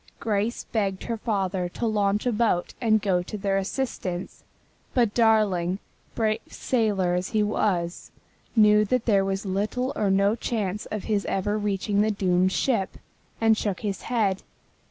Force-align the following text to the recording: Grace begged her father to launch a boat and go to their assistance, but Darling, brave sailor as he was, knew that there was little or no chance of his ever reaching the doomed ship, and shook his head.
Grace 0.19 0.63
begged 0.63 1.03
her 1.03 1.17
father 1.17 1.69
to 1.69 1.85
launch 1.85 2.25
a 2.25 2.31
boat 2.31 2.73
and 2.81 3.03
go 3.03 3.21
to 3.21 3.37
their 3.37 3.59
assistance, 3.59 4.43
but 4.95 5.13
Darling, 5.13 5.77
brave 6.15 6.39
sailor 6.49 7.13
as 7.13 7.27
he 7.27 7.43
was, 7.43 8.09
knew 8.55 8.83
that 8.83 9.05
there 9.05 9.23
was 9.23 9.45
little 9.45 9.93
or 9.95 10.09
no 10.09 10.33
chance 10.35 10.87
of 10.87 11.03
his 11.03 11.23
ever 11.25 11.55
reaching 11.55 12.01
the 12.01 12.09
doomed 12.09 12.51
ship, 12.51 12.97
and 13.39 13.55
shook 13.55 13.81
his 13.81 14.01
head. 14.01 14.41